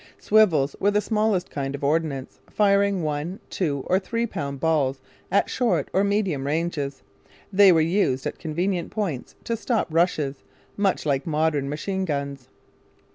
[0.17, 5.47] Swivels were the smallest kind of ordnance, firing one, two, or three pound balls at
[5.47, 7.03] short or medium ranges.
[7.53, 10.43] They were used at convenient points to stop rushes,
[10.75, 12.47] much like modern machine guns.